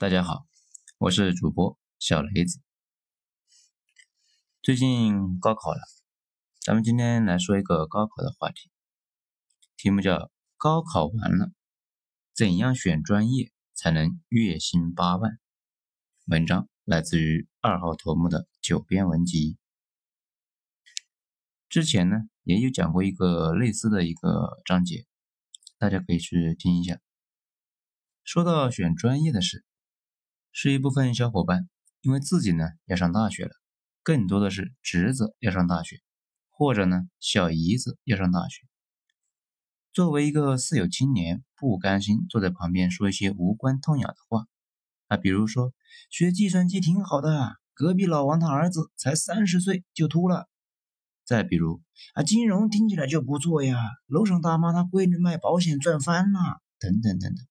[0.00, 0.46] 大家好，
[0.96, 2.58] 我是主播小雷子。
[4.62, 5.80] 最近高考了，
[6.62, 8.70] 咱们今天来说一个高考的话题，
[9.76, 11.52] 题目叫“高考完了，
[12.32, 15.38] 怎样选专业才能月薪八万”。
[16.28, 19.58] 文章来自于二号头目的九编文集。
[21.68, 25.04] 之前呢，也有讲过一个类似的一个章节，
[25.76, 26.98] 大家可以去听一下。
[28.24, 29.62] 说到选专业的事。
[30.52, 31.68] 是一部分小伙伴，
[32.00, 33.52] 因为自己呢要上大学了，
[34.02, 36.00] 更多的是侄子要上大学，
[36.48, 38.66] 或者呢小姨子要上大学。
[39.92, 44.46] 作为一个四有青年，不甘心坐在旁边说一些无关痛痒的话
[45.08, 45.72] 啊，比如说
[46.10, 50.48] 学计算机挺好的，隔壁老王他儿子才三十岁就秃了。
[51.24, 51.80] 再比如
[52.14, 57.46] 啊，金融听起来就不错呀，楼上大妈她闺女卖保险赚翻了，等等等等，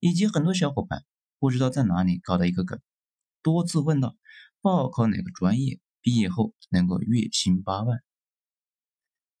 [0.00, 1.04] 以及很多小伙伴。
[1.42, 2.80] 不知道在哪里搞的一个梗，
[3.42, 4.16] 多次问到
[4.60, 8.00] 报考哪个专业，毕业后能够月薪八万。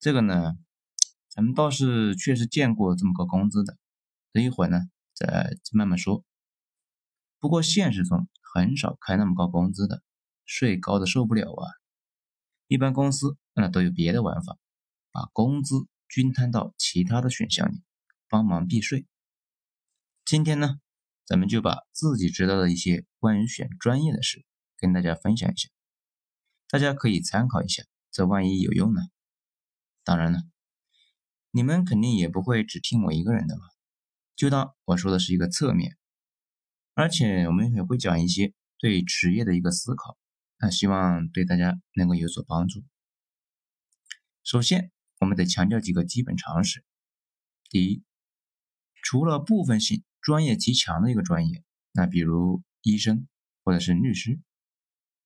[0.00, 0.58] 这个呢，
[1.28, 3.78] 咱们倒是确实见过这么高工资的，
[4.32, 4.80] 等一会儿呢
[5.14, 6.24] 再慢慢说。
[7.38, 10.02] 不过现实中很少开那么高工资的，
[10.44, 11.70] 税高的受不了啊。
[12.66, 14.58] 一般公司那都有别的玩法，
[15.12, 17.80] 把工资均摊到其他的选项里，
[18.28, 19.06] 帮忙避税。
[20.24, 20.80] 今天呢？
[21.24, 24.44] 咱们就把自己知道的一些关于选专业的事
[24.76, 25.68] 跟大家分享一下，
[26.68, 29.00] 大家可以参考一下，这万一有用呢？
[30.02, 30.40] 当然了，
[31.52, 33.62] 你们肯定也不会只听我一个人的吧？
[34.34, 35.96] 就当我说的是一个侧面，
[36.94, 40.18] 而且我们也会讲一些对职业的一个思考，
[40.58, 42.82] 那希望对大家能够有所帮助。
[44.42, 46.84] 首先，我们得强调几个基本常识：
[47.70, 48.02] 第一，
[49.02, 50.02] 除了部分性。
[50.22, 53.26] 专业极强的一个专业，那比如医生
[53.64, 54.40] 或者是律师，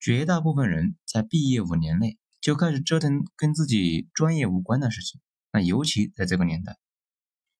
[0.01, 5.21] 绝大部分人在毕业五年内就开始折腾跟自己专业无关的事情。
[5.53, 6.79] 那尤其在这个年代，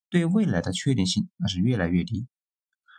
[0.09, 2.27] 对未来的确定性那是越来越低，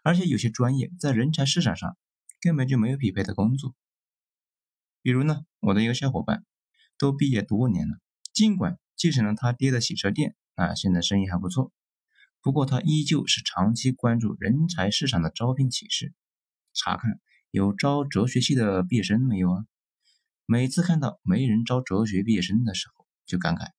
[0.03, 1.97] 而且有些专业在人才市场上
[2.39, 3.73] 根本就没有匹配的工作。
[5.01, 6.45] 比如呢，我的一个小伙伴
[6.97, 7.97] 都毕业多年了，
[8.33, 11.71] 尽管继承了他爹的洗车店啊，现在生意还不错。
[12.41, 16.13] 不过他依旧是长期关注人才市场的招聘启事，
[16.73, 17.19] 查看
[17.51, 19.65] 有招哲学系的毕业生没有啊？
[20.45, 23.71] 每次看到没人招哲学毕业生的时候，就感慨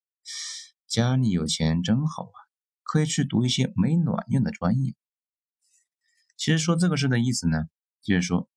[0.87, 2.37] 家里有钱真好啊，
[2.83, 4.95] 可以去读一些没卵用的专业。
[6.37, 7.65] 其实说这个事的意思呢，
[8.03, 8.51] 就是说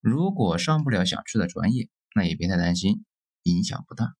[0.00, 3.04] 如果上不了想去的专业，那也别太担心，
[3.42, 4.14] 影响不大。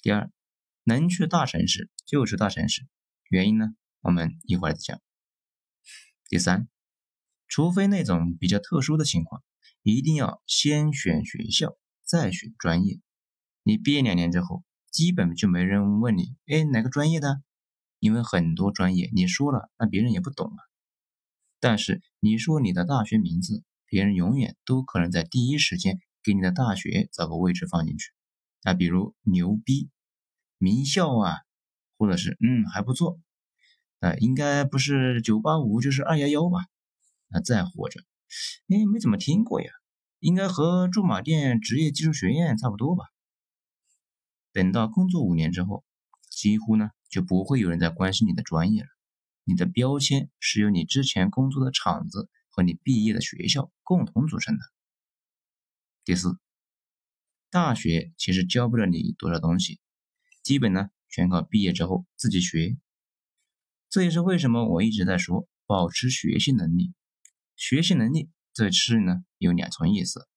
[0.00, 0.30] 第二，
[0.84, 2.86] 能去大城市就去大城市，
[3.30, 3.66] 原因呢？
[4.00, 5.00] 我们一会儿再讲。
[6.28, 6.68] 第三，
[7.46, 9.42] 除非那种比较特殊的情况，
[9.82, 13.00] 一定要先选学校，再选专业。
[13.62, 17.42] 你毕业两年之后，基本就没人问你，哎，哪个专业的？
[17.98, 20.60] 因为很多专业你说了，那别人也不懂啊。
[21.58, 28.12] 但是你说你的大学名字，别人永远都可能在第一时间给你的大学找个位置放进去。
[28.62, 29.90] 那比如牛逼，
[30.58, 31.38] 名校啊，
[31.96, 33.18] 或者是嗯还不错。
[34.00, 36.60] 啊，应该不是九八五就是二幺幺吧？
[37.30, 38.00] 啊再或者，
[38.68, 39.70] 哎，没怎么听过呀，
[40.20, 43.04] 应该和驻马店职业技术学院差不多吧？
[44.52, 45.84] 等到工作五年之后，
[46.30, 48.88] 几乎呢就不会有人再关心你的专业了，
[49.44, 54.64] 你的标签是由你之前工作的厂子和你毕业的学校共同组成的。
[56.04, 56.38] 第四，
[57.50, 59.80] 大学其实教不了你多少东西，
[60.42, 62.76] 基本呢全靠毕业之后自己学。
[63.90, 66.92] 这也是为什么我一直在说保持学习能力。
[67.56, 70.28] 学习能力这个词呢有两层意思：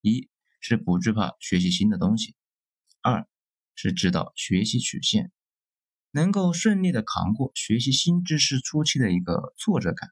[0.00, 0.28] 一
[0.60, 2.34] 是不惧怕学习新的东西；
[3.02, 3.26] 二
[3.74, 5.32] 是知道学习曲线，
[6.10, 10.10] 能够顺利的扛过学习新知识初期的一个挫折感。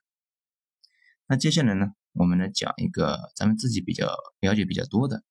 [1.26, 5.22] 那接下来呢，我们来讲一个咱们自己比较了解比较多的，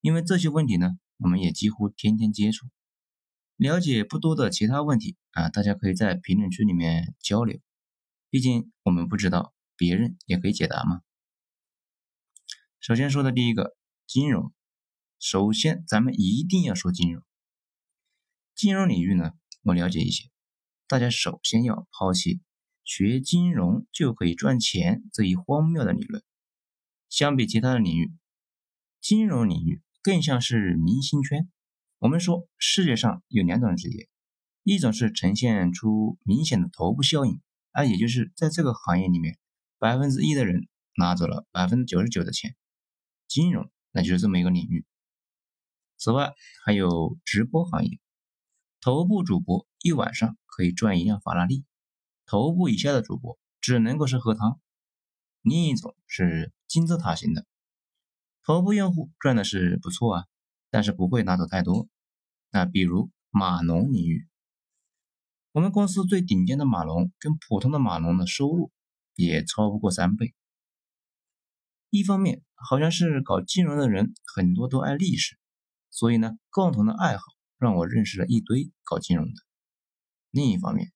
[0.00, 2.66] 因为这些问题呢，我们也几乎天天接触。
[3.56, 7.60] 了解不多的其他问题啊，大家可以在评论区里面交流。
[8.28, 11.02] 毕竟我们不知道，别人也可以解答嘛。
[12.80, 14.52] 首先说的第一个，金融。
[15.20, 17.22] 首先，咱们一定要说金融。
[18.54, 20.28] 金融领域呢，我了解一些。
[20.88, 22.42] 大家首先要抛弃
[22.82, 26.22] 学金融就可以赚钱这一荒谬的理论。
[27.08, 28.12] 相比其他的领域，
[29.00, 31.48] 金融领域更像是明星圈。
[32.04, 34.10] 我们说世界上有两种职业，
[34.62, 37.40] 一种是呈现出明显的头部效应，
[37.70, 39.38] 啊，也就是在这个行业里面，
[39.78, 40.68] 百分之一的人
[40.98, 42.56] 拿走了百分之九十九的钱。
[43.26, 44.84] 金融那就是这么一个领域。
[45.96, 47.98] 此外，还有直播行业，
[48.82, 51.64] 头部主播一晚上可以赚一辆法拉利，
[52.26, 54.60] 头部以下的主播只能够是喝汤。
[55.40, 57.46] 另一种是金字塔型的，
[58.44, 60.24] 头部用户赚的是不错啊，
[60.68, 61.88] 但是不会拿走太多。
[62.54, 64.28] 那比如码农领域，
[65.50, 68.70] 我们公司最顶尖的码农跟普通的码农的收入
[69.16, 70.36] 也超不过三倍。
[71.90, 75.36] 一方面，好像是搞金融的人很多都爱历史，
[75.90, 77.24] 所以呢，共同的爱好
[77.58, 79.32] 让我认识了一堆搞金融的。
[80.30, 80.92] 另一方面，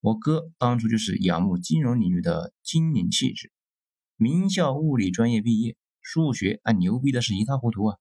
[0.00, 3.52] 我哥当初就是仰慕金融领域的精灵气质，
[4.16, 7.98] 名校物理专业毕业，数学啊牛逼的是一塌糊涂啊，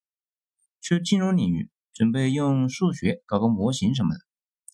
[0.80, 4.21] 去金融领域准备用数学搞个模型什么的，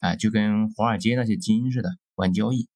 [0.01, 2.67] 啊，就跟华尔街那些精英似的玩交易。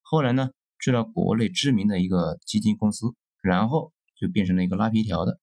[0.00, 0.48] 后来呢，
[0.78, 3.14] 去了国内知名的一个基金公司。
[3.42, 5.40] 然后就变成了一个拉皮条的，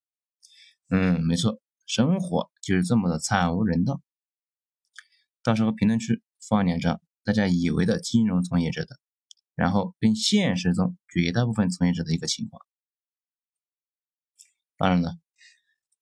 [0.89, 4.03] 嗯，没错，生活就是这么的惨无人道。
[5.41, 8.99] 到时候评论区放两张大家以为的金融从业者的，
[9.55, 12.63] 然后跟现实中绝大部分从业者的一个情况。
[14.77, 15.17] 当然了，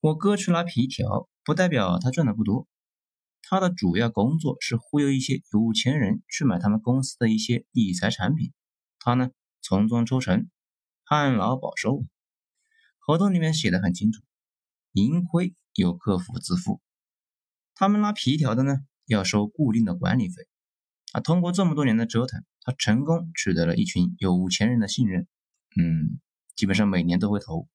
[0.02, 2.68] 我哥去拉皮条，不代表他赚的不多，
[3.44, 8.52] 他的主要工作是忽悠一些有钱人去买他们公司的一些理财产品，
[9.00, 9.30] 他呢
[9.62, 10.50] 从中抽成。
[11.08, 12.04] 旱涝保收，
[12.98, 14.24] 合同里面写的很清楚，
[14.92, 16.82] 盈亏由客户自负。
[17.76, 20.48] 他们拉皮条的呢，要收固定的管理费。
[21.12, 25.28] 啊，通过这么多年的折腾，他成功取得了一群有钱人的信任。
[25.80, 26.20] 嗯，
[26.56, 27.70] 基本上每年都会投。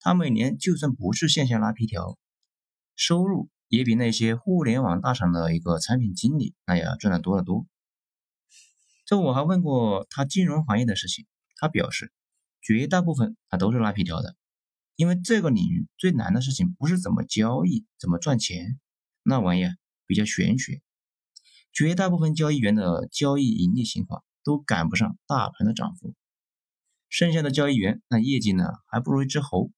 [0.00, 2.16] 他每年就算不是线下拉皮条，
[2.96, 7.66] 收入也比那些互联网大厂的一个产品经理那要赚的多得多。
[9.04, 11.26] 这我还问过他金融行业的事情，
[11.56, 12.12] 他表示。
[12.62, 14.34] 绝大部分他都是拉皮条的，
[14.96, 18.80] 因为这个领域最难的事情不是怎么交易、怎么赚钱，
[19.22, 20.82] 那玩意儿比较玄学。
[21.72, 26.16] 绝大部分交易员的交易盈利情况都赶不上大盘的涨幅，
[27.08, 29.70] 剩下的交易员那业绩呢还不如一只猴。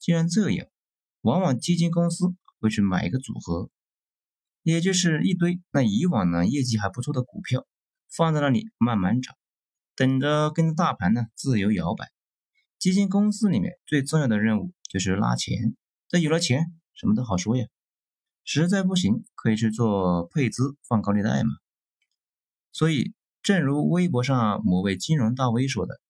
[0.00, 0.66] 既然这样，
[1.22, 3.70] 往往基金公司会去买一个组合，
[4.62, 7.66] 也就是一堆那以往呢业绩还不错的股票，
[8.08, 9.36] 放在那里慢慢涨。
[9.96, 12.10] 等着跟着大盘呢自由摇摆，
[12.78, 15.76] 基金公司里面最重要的任务就是拉钱。
[16.08, 17.66] 这有了钱，什么都好说呀。
[18.42, 21.50] 实在不行，可以去做配资放高利贷嘛。
[22.72, 23.12] 所以，
[23.42, 26.00] 正如微博上某位金融大 V 说的，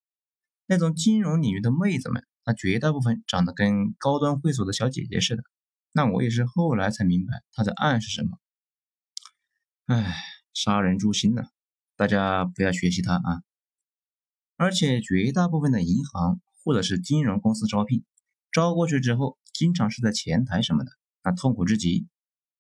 [0.67, 5.42] 那种金融领域的妹子们，那绝大部分长得跟高端会所的小姐姐似的。
[5.92, 8.38] 那我也是后来才明白他在暗示什么。
[9.87, 10.14] 唉，
[10.54, 11.48] 杀人诛心呐！
[11.96, 13.42] 大家不要学习他啊。
[14.56, 18.04] 而且绝大部分的银行或者是金融公司招聘，
[18.52, 20.92] 招过去之后，经常是在前台什么的，
[21.25, 22.06] 那痛苦之极。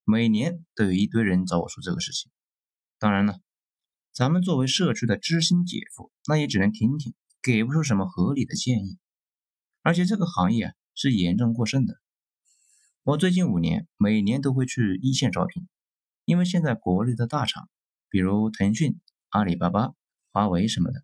[0.04, 2.32] 每年都有一堆人找我说这个事情。
[2.98, 3.38] 当然了，
[4.12, 8.98] 咱们作为社区的知心姐夫，那也只能听听，给不出什么合理的建议。
[9.82, 11.94] 而且这个行业啊是严重过剩的。
[13.02, 15.66] 我最近五年每年都会去一线招聘，
[16.24, 17.68] 因为现在国内的大厂，
[18.08, 19.00] 比如腾讯、
[19.30, 19.92] 阿里巴巴、
[20.32, 21.02] 华为什么的。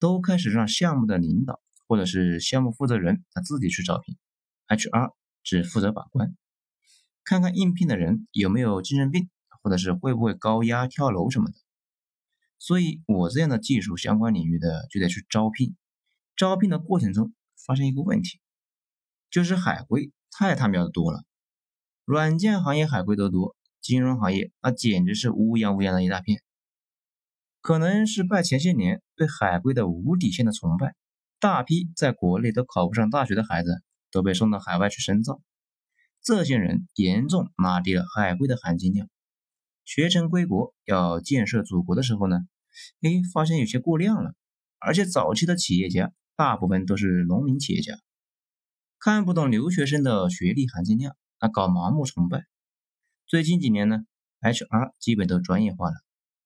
[0.00, 4.16] 都开始让项目的领导或者是项目负责人他自己去招聘
[4.68, 6.36] ，HR 只负责把关，
[7.24, 9.28] 看看应聘的人有没有精神病，
[9.60, 11.56] 或者是会不会高压跳楼什么的。
[12.60, 15.74] 所以，我这样的技术相关领域的就得去招聘。
[16.36, 17.32] 招聘的过程中
[17.68, 18.40] 发现一个问题，
[19.30, 21.22] 就是海归太他喵的多了，
[22.06, 26.42] 软件行业海归都多，金融行业那简直是乌泱乌泱的一大片。
[27.60, 30.94] 可能是拜前些年对海归的无底线的崇拜，
[31.38, 35.42] 大批在国内都考不上大学的孩子都被送到海外去深造。
[36.22, 39.10] 这些人严重拉低了海归的含金量。
[39.84, 42.38] 学成归国要建设祖国的时候呢，
[43.02, 44.32] 哎，发现有些过量了。
[44.78, 47.98] 而且早期的企业家大部分都是农民企业家，
[49.00, 52.44] 看不懂留学生的学历含金量，那搞盲目崇拜。
[53.26, 54.04] 最近几年呢
[54.40, 55.96] ，HR 基本都专业化了，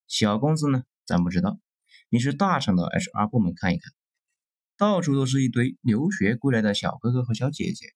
[0.09, 0.85] 小公司呢。
[1.05, 1.59] 咱不知道，
[2.09, 3.93] 你是大厂的 HR 部门看一看，
[4.79, 7.89] 到处都是一堆留学归来的小哥哥和小姐姐。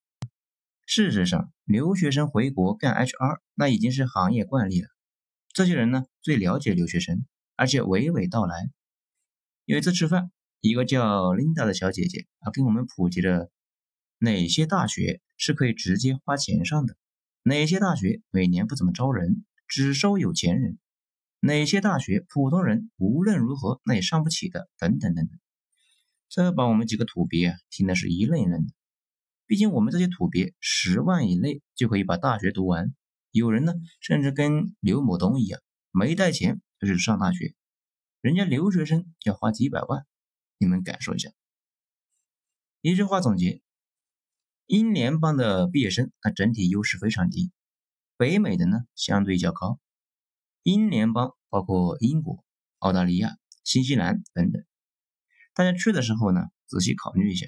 [0.85, 4.87] 事实上，留学生回国干 HR，那已经是行业惯例了。
[5.51, 7.25] 这些人呢，最了解留学生，
[7.55, 8.69] 而且娓娓道来。
[9.65, 13.51] 有一次吃饭，一个叫 Linda 的小姐姐啊，给我们普及了
[14.17, 16.97] 哪些大学是可以直接花钱上的，
[17.43, 20.79] 哪些大学每年不怎么招人，只收有钱人。
[21.39, 25.39] 哪些大学普通人无论如何那也上不起的，等等等等。
[26.29, 28.73] 这把我们几个土鳖啊听的是一愣一愣的。
[29.45, 32.93] 毕竟我们这些土鳖十万以内就可以把大学读完，
[33.31, 35.61] 有人呢甚至跟刘某东一样，
[35.91, 37.53] 没带钱就是上大学，
[38.19, 40.05] 人家留学生要花几百万，
[40.57, 41.31] 你们感受一下。
[42.81, 43.61] 一句话总结：
[44.65, 47.51] 英联邦的毕业生它整体优势非常低，
[48.17, 49.79] 北美的呢相对较高。
[50.63, 52.43] 英联邦包括英国、
[52.79, 54.63] 澳大利亚、新西兰等等。
[55.53, 57.47] 大家去的时候呢，仔细考虑一下，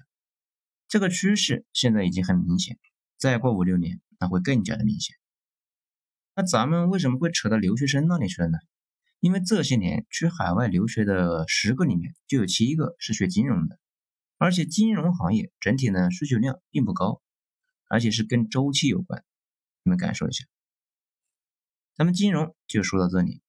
[0.87, 2.79] 这个趋势现在已经很明显，
[3.17, 5.15] 再过五六年，那会更加的明显。
[6.35, 8.57] 那咱们为什么会扯到留学生那里去了呢？
[9.19, 13.79] 因为这些年去海外留学的十个里面，就有七个是学金融的，
[14.37, 17.21] 而且金融行业整体呢需求量并不高，
[17.87, 19.23] 而且是跟周期有关。
[19.83, 20.45] 你们感受一下。
[21.95, 23.41] 咱们金融就说到这里，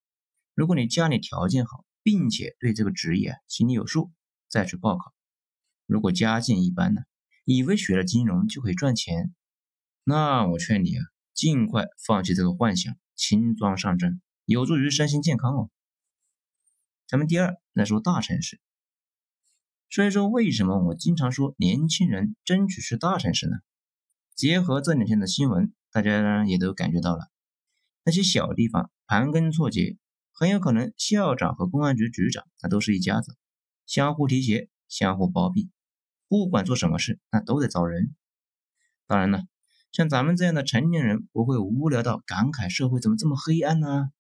[0.55, 4.13] 如果你家里条件好，并且对这个职业啊心里有数。
[4.49, 5.15] 再去报考，
[5.87, 7.03] 如果家境一般呢，
[7.45, 9.33] 以为学了金融就可以赚钱，
[10.03, 14.21] 那我劝你啊，尽快放弃这个幻想，轻装上阵，
[14.51, 15.71] 有助于身心健康哦。
[17.07, 18.59] 咱们第二来说大城市，
[19.89, 23.59] 所以说为什么我经常说年轻人争取去大城市呢？
[24.35, 27.31] 结合这两天的新闻，大家也都感觉到了，
[28.03, 29.97] 那些小地方盘根错节，
[30.33, 33.37] 很有可能校长和公安局局长那都是一家子。
[33.87, 35.71] 相互提携，相互包庇，
[36.27, 38.17] 不管做什么事，那都得招人。
[39.07, 39.45] 当然了，
[39.93, 44.11] 像咱们这样的成年人，不会无聊到感慨社会怎么这么黑暗呢？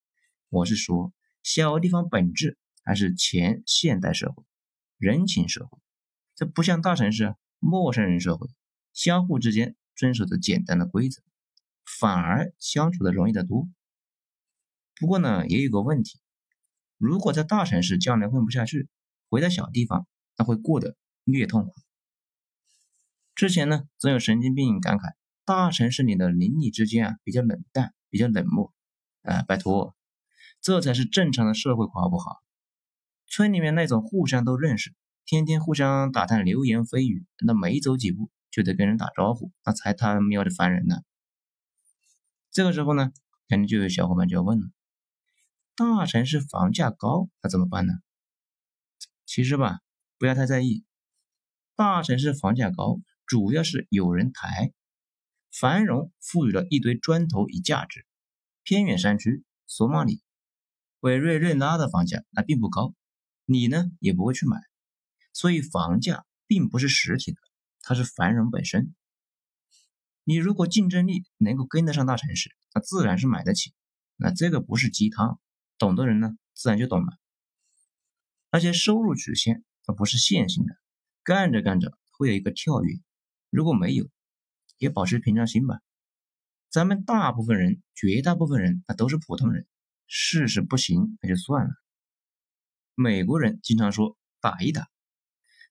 [0.50, 1.12] 我是说，
[1.44, 4.42] 小地方本质还是前现代社会，
[4.98, 5.78] 人情社会，
[6.34, 8.48] 这不像大城市陌生人社会，
[8.92, 11.22] 相互之间遵守着简单的规则，
[12.00, 13.68] 反而相处的容易得多。
[14.96, 16.18] 不过呢，也有个问题，
[16.98, 18.88] 如果在大城市将来混不下去，
[19.28, 21.72] 回到小地方，那会过得略痛苦。
[23.36, 25.14] 之前呢，总有神经病感慨，
[25.44, 28.74] 大城市里的邻里之间啊比较冷淡，比较冷漠。
[29.22, 29.94] 啊，拜托，
[30.60, 32.42] 这才是正常的社会，好不好？
[33.26, 40.96] 村里面那种互相都认识，天天互相打探流言蜚语，那没走几步就得跟人打招呼，那才他喵的烦人呢。
[42.50, 43.12] 这个时候呢，
[43.48, 44.66] 肯定就有小伙伴就要问了：
[45.76, 47.94] 大城市房价高，那怎么办呢？
[49.24, 49.78] 其实吧，
[50.18, 50.84] 不要太在意。
[51.76, 54.72] 大城市房价高，主要是有人抬，
[55.52, 58.04] 繁荣赋予了一堆砖头以价值。
[58.64, 60.20] 偏远山区，索马里、
[61.00, 62.94] 委瑞瑞拉的房价那并不高，
[63.44, 64.58] 你呢也不会去买。
[65.32, 67.38] 所以房价并不是实体的，
[67.82, 68.94] 它是繁荣本身。
[70.24, 73.72] 你如果竞争力能够跟得上大城市，那自然是买得起。
[74.16, 75.40] 那这个不是鸡汤，
[75.78, 77.18] 懂的人呢自然就懂了。
[78.50, 80.74] 而且收入曲线它不是线性的，
[81.22, 83.00] 干着干着会有一个跳跃。
[83.48, 84.08] 如果没有，
[84.76, 85.80] 也保持平常心吧。
[86.68, 89.66] 咱们大部分人，绝大部分人，那都是普通人，
[90.12, 91.70] 试试不行那就算了。
[92.96, 94.88] 美国人经常说打一打，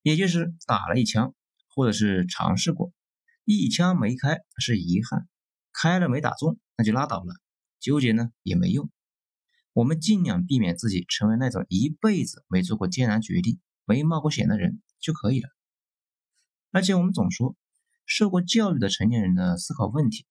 [0.01, 1.35] 也就是打了一枪，
[1.67, 2.93] 或者是尝试过，
[3.43, 5.27] 一枪没开是遗憾，
[5.73, 7.35] 开了没打中那就拉倒了，
[7.81, 8.89] 纠结呢也没用。
[9.73, 15.49] 我们尽量避免自己成为那种一辈子没做过艰难决定、没冒过险的人就可以了。
[16.71, 17.57] 而且我们总说，
[18.05, 20.25] 受过教育的成年人的思考问题，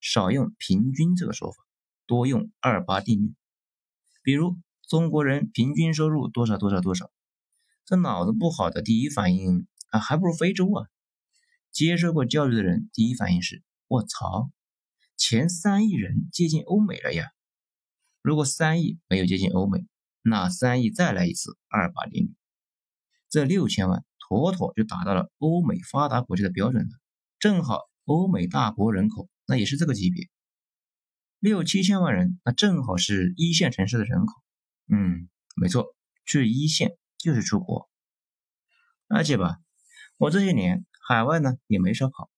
[0.00, 1.62] 少用平均这个说法，
[2.06, 3.34] 多用二八定律。
[4.22, 4.58] 比如
[4.88, 7.10] 中国人平均收入多少多少多少，
[7.84, 10.86] 这脑子不好的第一反应啊，还不如非洲啊。
[11.72, 14.50] 接受过教育的人第一反应是：我操，
[15.16, 17.30] 前三亿人接近欧美了呀。
[18.22, 19.86] 如果三亿没有接近欧美，
[20.22, 22.34] 那三亿再来一次二八定律，
[23.30, 26.90] 这六千万妥妥就达到了欧美发达国家的标准了。
[27.38, 30.28] 正好欧美大国人口那也是这个级别，
[31.40, 34.34] 六七千万人，那正好是一线城市的人口。
[34.86, 37.90] 嗯，没错，去一线就是出国。
[39.08, 39.58] 而且吧，
[40.18, 42.30] 我这些年海外呢也没少跑，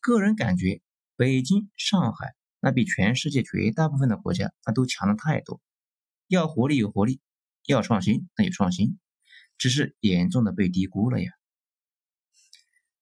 [0.00, 0.80] 个人感觉
[1.16, 2.36] 北京、上海。
[2.64, 5.60] 那比全世界绝大部分的国家，那都强的太多。
[6.28, 7.20] 要活力有活力，
[7.66, 9.00] 要创新那有创新，
[9.58, 11.32] 只是严重的被低估了呀。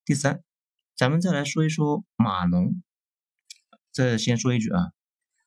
[0.03, 0.43] 第三，
[0.97, 2.83] 咱们再来说一说码农。
[3.93, 4.93] 这先说一句啊，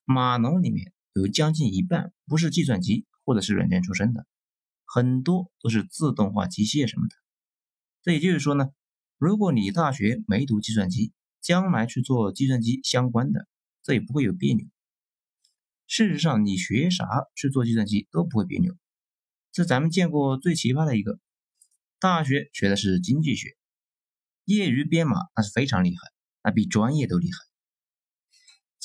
[0.06, 4.26] 码农里面有将近一半不是计算机或者是软件出身的，
[4.86, 7.16] 很多都是自动化机械什么的。
[8.02, 8.70] 这也就是说呢，
[9.18, 13.48] 如果你大学没读计算机，将来去做计算机相关的。
[13.82, 14.66] 这也不会有别扭。
[15.88, 17.06] 事实上，你学啥
[17.36, 18.78] 去做计算机都不会别扭。
[19.52, 21.20] 这咱们见过最奇葩的一个，
[22.00, 23.58] 大学学的是经济学，
[24.46, 25.98] 业余编码那是非常厉害，
[26.44, 27.53] 那比专业都厉害。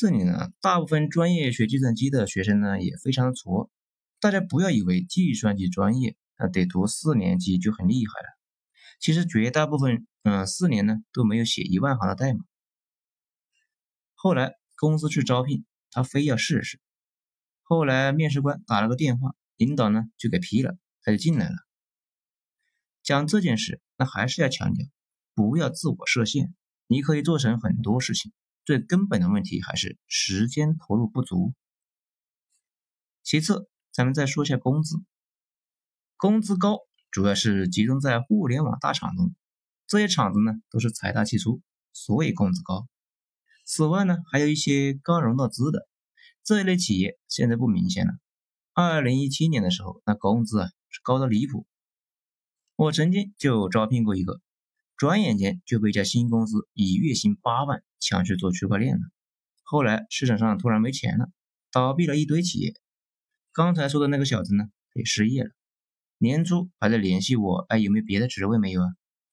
[0.01, 3.69] 这里呢，大部分专业学计算机的学生呢也非常的挫，
[4.21, 8.29] 大家不要以为计算机专业啊得读四年级就很厉害了，
[9.01, 12.45] 其实绝大部分嗯四年呢都没有写一万行的代码。
[14.15, 16.79] 后来公司去招聘，他非要试试，
[17.65, 21.57] 后来面试官打了个电话，领导呢就给批了，他就进来了。
[23.03, 24.87] 讲这件事，那还是要强调，
[25.35, 26.55] 不要自我设限，
[26.87, 28.33] 你可以做成很多事情。
[28.69, 31.55] 最根本的问题还是时间投入不足。
[33.23, 34.97] 其次，咱们再说一下工资。
[36.19, 39.35] 工资高主要是集中在互联网大厂中，
[39.87, 41.63] 这些厂子呢都是财大气粗，
[41.95, 42.87] 所以工资高。
[43.65, 45.89] 此外呢，还有一些刚融到资的
[46.45, 48.19] 这一类企业，现在不明显了。
[48.75, 51.67] 二零一七年的时候，那工资啊是高的离谱。
[52.77, 54.43] 我曾经就招聘过一个。
[54.99, 59.03] 转眼间就被一家新公司以月薪八万抢去做区块链了。
[59.63, 61.31] 后来市场上突然没钱了，
[61.71, 62.75] 倒闭了一堆企业。
[63.53, 64.65] 刚才说的那个小子呢，
[64.95, 65.51] 也失业了。
[66.19, 68.89] 年初还在联系我，哎，有没有别的职位没有啊？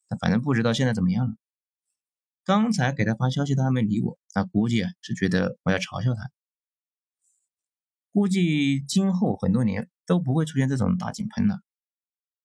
[0.08, 1.36] 那反正不知道现在怎么样了。
[2.44, 6.30] 刚才给他发消息，他还没理我，那估计啊是觉得我要嘲笑他。
[8.12, 11.62] 估计今后很多年都不会出现这种大井喷了。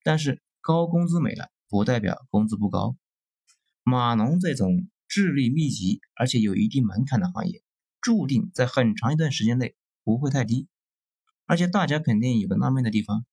[0.02, 2.96] 但是高工资没了，不代表工资不高。
[3.82, 7.62] 码农这种智力密集而且有一定门槛的行业，
[8.00, 10.68] 注定在很长一段时间内不会太低。
[11.46, 13.24] 而且大家肯定有个纳闷的地方：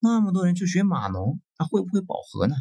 [0.00, 2.56] 那么多人去学码农，他会不会饱和呢？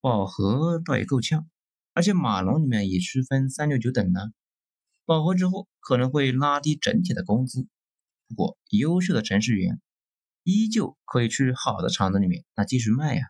[0.00, 1.48] 饱和倒也够呛。
[1.94, 4.32] 而且码农里面也区分三六九等呢，
[5.04, 7.68] 饱和之后可能会拉低整体的工资。
[8.28, 9.78] 不过优秀的程序员
[10.42, 13.26] 依旧可以去好的厂子里面那继续卖呀。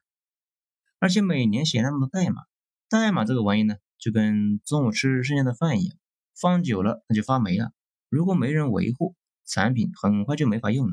[1.03, 2.43] 而且每年写那么多代码，
[2.89, 5.97] 代码这个玩意呢，就跟中午吃剩下的饭一样，
[6.41, 7.73] 放久了那就发霉了。
[8.09, 10.93] 如果没人维护，产品很快就没法用了。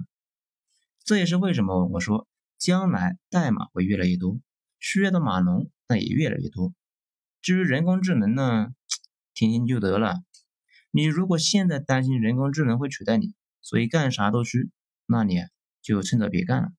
[1.04, 4.40] 这也是为什么我说将来代码会越来越多，
[4.80, 6.74] 需要的码农那也越来越多。
[7.44, 8.70] 至于人工智能呢，
[9.36, 10.16] 听听就得了。
[10.90, 14.72] 你如果现在担心人工智能会取代你，所以干啥都虚，
[15.06, 15.36] 那你
[15.84, 16.72] 就趁早别干了。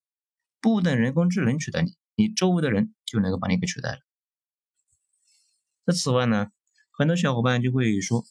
[0.60, 1.94] 不等人工智能取代你。
[2.14, 3.98] 你周围的人就能够把你给取代了。
[5.84, 6.50] 那此外呢，
[6.92, 8.24] 很多小伙伴就会说：“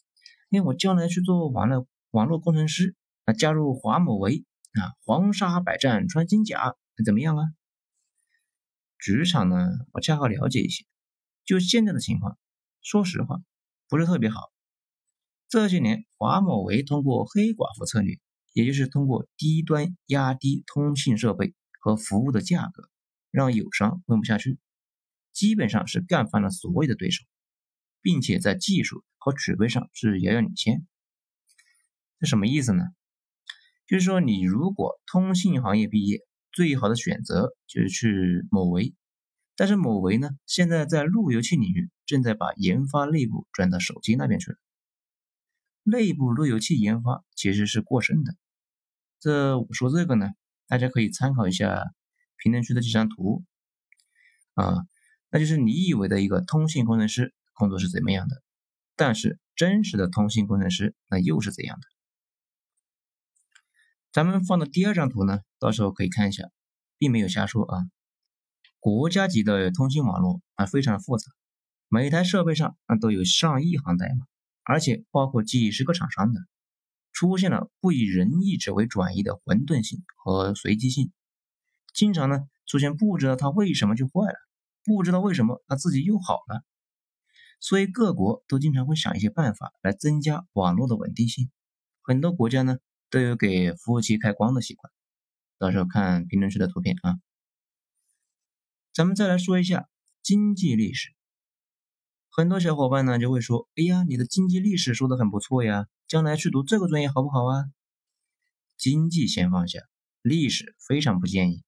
[0.52, 7.46] 哎，我将来去做网络网络工程师，啊，加入华某为啊，黄沙百战穿金甲，怎么样啊？”
[9.00, 9.56] 职场呢，
[9.94, 10.86] 我恰好了解一些。
[11.46, 12.38] 就现在的情况，
[12.82, 13.42] 说实话，
[13.88, 14.52] 不是特别好。
[15.48, 18.20] 这些年，华某为通过黑寡妇策略，
[18.54, 22.89] 也就是通过低端压低通信设备和服务的价格。
[23.32, 24.58] 让友商混不下去，
[25.34, 27.24] 基本上是干翻了所有的对手，
[28.02, 30.86] 并且在技术和储备上是遥遥领先。
[32.20, 32.84] 这什么意思呢？
[33.88, 36.20] 就是说，你如果通信行业毕业，
[36.52, 38.94] 最好的选择就是去某维。
[39.56, 44.58] 但是某维呢，现在在路由器领域正在把研发内部转到手机那边去了。
[45.84, 48.36] 内部路由器研发其实是过剩的。
[49.20, 50.30] 这我说这个呢，
[50.68, 51.94] 大家可以参考一下。
[52.41, 53.43] 评论区的这张图
[54.56, 54.86] 啊，
[55.30, 58.41] 那就是你以为的一个通信工程师工作是怎么样的？
[58.95, 61.88] 但是真实的通信工程师那又是怎样的？
[64.12, 66.49] 咱们放的第二张图呢，到时候可以看一下，
[66.97, 67.86] 并没有瞎说啊。
[68.80, 71.32] 国家级的通信网络啊非常的复杂，
[71.89, 74.25] 每台设备上啊都有上亿行代码，
[74.63, 76.41] 而且包括几十个厂商的，
[77.12, 81.12] 出现了不以人意志为转移的混沌性和随机性。
[81.93, 84.36] 经常呢出现不知道它为什么就坏了，
[84.84, 86.63] 不知道为什么它自己又好了，
[87.60, 91.49] 所以各国都经常会想一些办法来增加网络的稳定性。
[92.02, 92.78] 很多国家呢
[93.10, 94.91] 都有给服务器开光的习惯，
[95.58, 97.17] 到时候看评论区的图片啊。
[98.93, 99.88] 咱们再来说一下
[100.21, 101.10] 经济历史，
[102.30, 107.65] 很多小伙伴呢就会说：“哎呀，你的经济历史说的很不错呀，将来去读这个专业好不好啊？”
[108.78, 109.80] 经济先放下，
[110.21, 111.63] 历史非常不建议。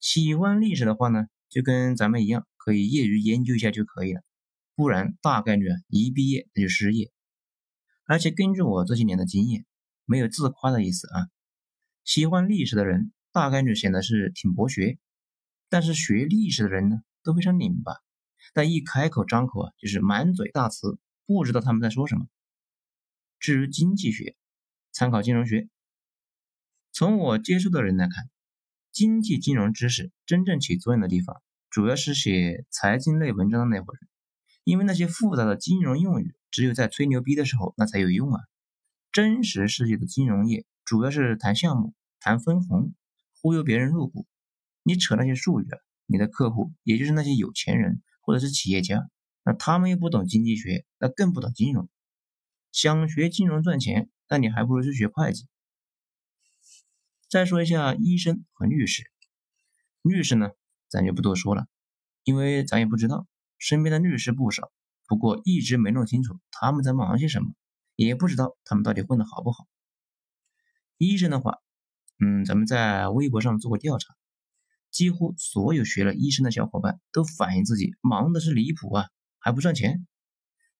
[0.00, 4.22] 喜欢历史的话呢，就跟咱们一样，可以业余研究一下就可以了。
[4.76, 7.10] 不然大概率啊，一毕业那就失业。
[8.04, 9.66] 而且根据我这些年的经验，
[10.04, 11.26] 没有自夸的意思啊。
[12.04, 14.98] 喜欢历史的人大概率显得是挺博学，
[15.68, 17.96] 但是学历史的人呢，都非常拧巴，
[18.54, 22.28] 但一开口张口啊，就是满嘴大词，不知道他们在说什么。
[23.40, 24.36] 至于经济学，
[24.92, 25.68] 参考金融学。
[26.92, 28.30] 从我接触的人来看。
[28.98, 34.08] 经济金融知识真正起作用的地方，主要是写财经类文章的那伙人，
[34.64, 38.40] 因为那些复杂的金融用语，只有在吹牛逼的时候那才有用啊。
[39.12, 42.92] 真实世界的金融业主要是谈项目、谈分红、
[43.40, 44.26] 忽悠别人入股。
[44.82, 49.08] 你扯那些术语啊，你的客户也就是那些有钱人或者是企业家，
[49.44, 51.88] 那他们又不懂经济学，那更不懂金融。
[52.72, 55.46] 想学金融赚钱，那你还不如去学会计。
[57.28, 59.02] 再说一下医生和律师，
[60.00, 60.52] 律师呢，
[60.88, 61.66] 咱就不多说了，
[62.24, 63.26] 因为咱也不知道，
[63.58, 64.72] 身边的律师不少，
[65.06, 67.52] 不过一直没弄清楚他们在忙些什么，
[67.96, 69.66] 也不知道他们到底混得好不好。
[70.96, 71.58] 医生的话，
[72.18, 74.14] 嗯，咱们在微博上做过调查，
[74.90, 80.06] 几乎所有学了医生的小伙伴都反映自己忙的是离谱啊，还不赚钱，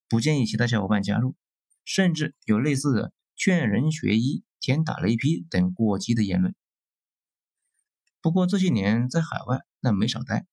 [0.08, 1.36] 不建议其他小伙伴加入，
[1.84, 4.42] 甚至有类似的劝人学医。
[4.60, 6.54] 天打雷劈等过激的言论。
[8.20, 10.46] 不过这些年在海外那没少待，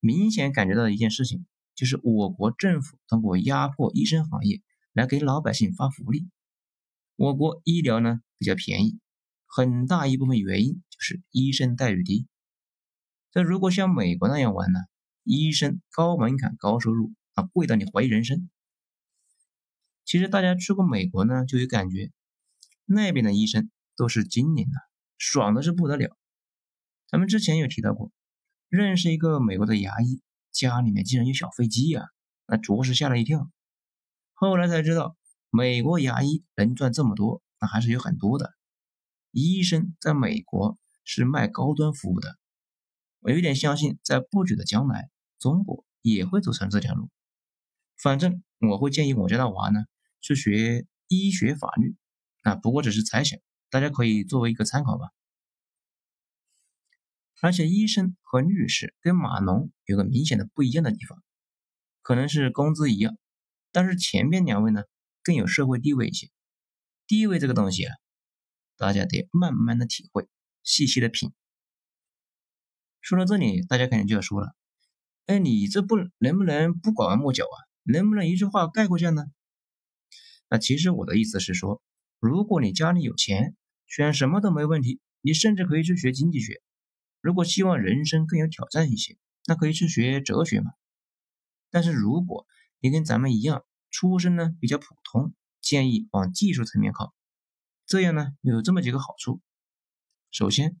[0.00, 4.60] 明显感觉到的一件事情，就是我国政府通过压迫医生行业
[4.92, 6.28] 来给老百姓发福利。
[7.16, 8.98] 我国医疗呢比较便宜，
[9.46, 12.26] 很大一部分原因就是医生待遇低。
[13.30, 14.80] 这如果像美国那样玩呢，
[15.22, 18.50] 医生高门槛高收入啊，贵到你怀疑人生。
[20.04, 22.10] 其实大家去过美国呢，就有感觉。
[22.84, 24.78] 那边的医生都是精灵啊，
[25.18, 26.16] 爽的是不得了。
[27.08, 28.10] 咱们之前有提到过，
[28.68, 32.06] 认识一个美国的牙医，家里面竟然有小飞机呀，
[32.46, 33.50] 那着实吓了一跳。
[34.32, 35.16] 后来才知道，
[35.50, 38.54] 美国牙医能赚这么多，那还是有很多的。
[39.30, 42.36] 医生在美国是卖高端服务的，
[43.20, 47.08] 我有点相信，在不久的将来，中国也会走上这条路。
[47.96, 49.84] 反正我会建议我家的娃呢，
[50.20, 51.94] 去学医学法律。
[52.42, 55.10] 啊，不过只是猜想，大家可以作为一个参考吧。
[57.40, 61.20] 而且医生和律师跟码农有个明显的不一样的地方，
[62.00, 63.16] 可能是工资一样，
[63.72, 64.84] 但是前面两位呢
[65.24, 66.30] 更有社会地位一些。
[67.06, 67.94] 地位这个东西啊，
[68.76, 70.28] 大家得慢慢的体会，
[70.62, 71.32] 细细的品。
[73.00, 74.54] 说到这里，大家肯定就要说了，
[75.26, 77.58] 哎，你这不能不能不拐弯抹角啊？
[77.84, 79.24] 能不能一句话概括下呢？
[80.48, 81.80] 那其实我的意思是说。
[82.22, 85.00] 如果你家里有钱，选什么都没问题。
[85.22, 86.62] 你甚至可以去学经济学。
[87.20, 90.70] 如果希望人生更有挑战一些，那可以去学哲学嘛。
[91.68, 92.46] 但是如果
[92.78, 97.12] 你跟咱们一样，出身呢比较普通，建议往技术层面靠。
[97.86, 99.40] 这样呢有这么几个好处。
[100.30, 100.80] 首先，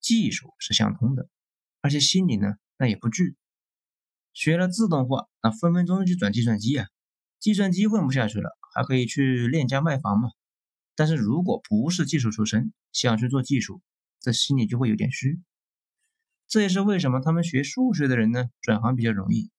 [0.00, 1.28] 技术是相通的，
[1.80, 3.36] 而且心里呢那也不惧。
[4.32, 6.88] 学了自动化，那分分钟就转计算机啊。
[7.38, 10.30] 计算机混不下去了，还可以去链家卖房嘛。
[10.94, 13.80] 但是如果不是技术出身，想去做技术，
[14.20, 15.40] 这心里就会有点虚。
[16.46, 19.50] 这也是为什么他们学数学的人呢，转行比较容易。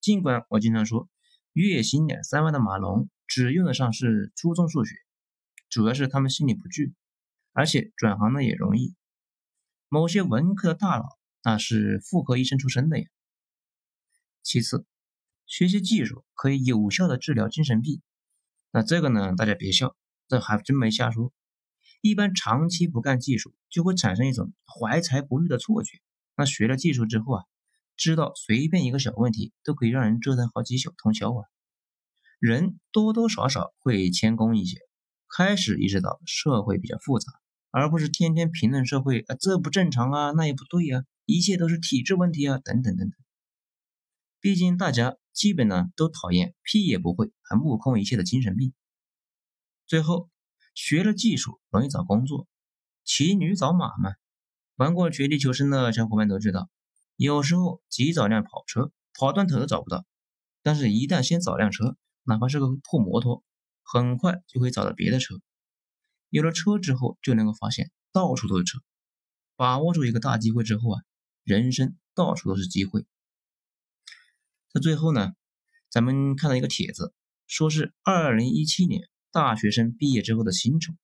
[0.00, 1.08] 尽管我经常说，
[1.52, 4.94] 月薪两三万的马龙只用得上是初中数学，
[5.70, 6.94] 主要是他们心里不惧，
[7.52, 8.94] 而且转行呢也容易。
[9.88, 13.06] 某些文科的大佬，那是妇科医生出身的呀。
[14.42, 14.84] 其次，
[15.46, 18.02] 学习技术可以有效的治疗精神病，
[18.70, 19.96] 那这个呢，大家别笑。
[20.28, 21.32] 这还真没瞎说。
[22.00, 25.98] 一般长期不干技术，就会产生一种怀才不遇的错觉。
[26.36, 27.44] 那学了技术之后啊，
[27.96, 31.44] 知道随便一个小问题都可以让人折腾好几宿通宵啊。
[32.38, 34.78] 人多多少少会谦恭一些，
[35.34, 37.32] 开始意识到社会比较复杂，
[37.70, 43.18] 而不是天天评论社会啊，这不正常啊，那也不对呀，一切都是体制问题啊，等等等等。
[44.38, 48.74] 毕竟大家基本呢都讨厌屁也不会还目空一切的精神病。
[49.86, 50.28] 最后，
[50.74, 52.48] 学了技术容易找工作，
[53.04, 54.14] 骑驴找马嘛。
[54.74, 56.68] 玩过绝地求生的小伙伴都知道，
[57.14, 60.04] 有时候急找辆跑车，跑断头都找不到。
[60.62, 63.44] 但是，一旦先找辆车，哪怕是个破摩托，
[63.84, 65.36] 很快就会找到别的车。
[66.30, 68.80] 有了车之后，就能够发现到处都是车。
[69.54, 71.00] 把握住一个大机会之后啊，
[71.44, 73.06] 人生到处都是机会。
[74.74, 75.32] 在最后呢，
[75.88, 77.14] 咱们看到一个帖子，
[77.46, 79.08] 说是二零一七年。
[79.36, 80.94] 大学生毕业之后的薪酬，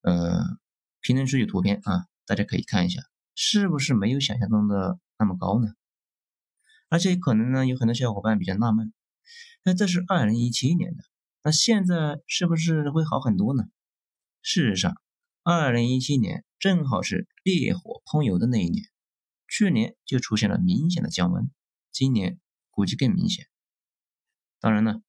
[0.00, 0.58] 呃，
[1.00, 3.00] 评论区有图片啊，大家可以看一下，
[3.36, 5.68] 是不是没有想象中的那么高呢？
[6.88, 8.92] 而且可能呢，有很多小伙伴比较纳闷，
[9.62, 11.04] 那这是二零一七年的，
[11.44, 13.62] 那现在是不是会好很多呢？
[14.42, 15.00] 事实上，
[15.44, 18.86] 二零一七年正好是烈火烹油的那一年，
[19.46, 21.48] 去年就出现了明显的降温，
[21.92, 22.40] 今年
[22.72, 23.46] 估计更明显。
[24.58, 25.00] 当然了，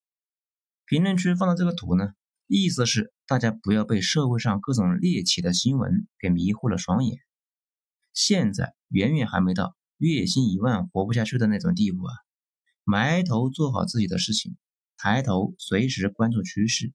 [0.85, 2.13] 评论区放的这个图呢。
[2.47, 7.19] 意思是大家不要被社会上各种猎奇的新闻给迷惑了双眼。
[8.13, 12.13] 现在远远还没到月薪一万活不下去的那种地步啊！
[12.83, 14.55] 埋头做好自己的事情，
[14.97, 16.93] 抬头随时关注趋势。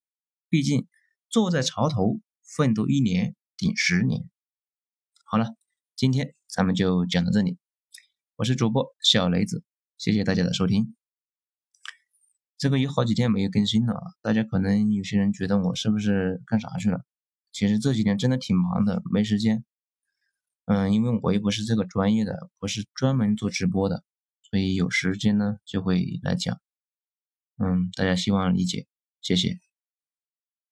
[0.49, 0.89] 毕竟
[1.29, 4.29] 坐在潮头奋斗一年顶十年。
[5.25, 5.55] 好了，
[5.97, 7.59] 今天咱们就讲到这里。
[8.37, 9.63] 我是主播小雷子，
[9.99, 10.97] 谢谢大家的收听。
[12.63, 17.05] 这个有好几天没有更新了，大家可能有些人觉得我是不是干啥去了？
[17.51, 19.65] 其实这几天真的挺忙的，没时间。
[20.67, 24.05] 嗯，因为我又不是这个专业的，不是专门做直播的，
[24.49, 26.61] 所以有时间呢就会来讲。
[27.59, 28.87] 嗯，大家希望理解，
[29.21, 29.59] 谢谢。